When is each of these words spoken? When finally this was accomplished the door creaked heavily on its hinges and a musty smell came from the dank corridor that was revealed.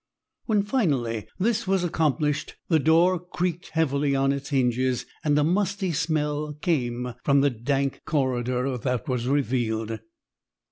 When 0.47 0.63
finally 0.63 1.27
this 1.37 1.67
was 1.67 1.83
accomplished 1.83 2.55
the 2.69 2.79
door 2.79 3.19
creaked 3.19 3.69
heavily 3.73 4.15
on 4.15 4.31
its 4.31 4.49
hinges 4.49 5.05
and 5.23 5.37
a 5.37 5.43
musty 5.43 5.91
smell 5.91 6.55
came 6.59 7.13
from 7.23 7.41
the 7.41 7.51
dank 7.51 8.01
corridor 8.03 8.79
that 8.79 9.07
was 9.07 9.27
revealed. 9.27 9.99